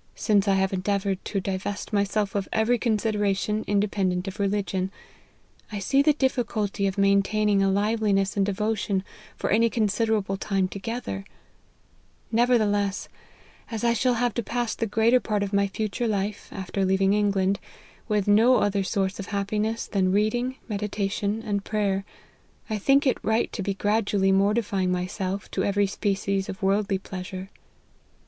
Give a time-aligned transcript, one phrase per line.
[0.14, 4.92] "Since I have endeavoured to divest myself of every consideration independent of religion,
[5.72, 9.02] I see the difficulty of maintaining a liveliness in devotion
[9.36, 11.24] for any considerable time together;
[12.30, 13.08] nevertheless,
[13.68, 17.12] as I shall have to pass the greater part of my future life, after leaving
[17.12, 17.58] England,
[18.06, 22.04] with no other source of happiness than reading, meditation, and prayer,
[22.70, 27.50] I think it right to be gradually mortifying myself to every species of worldly pleasure."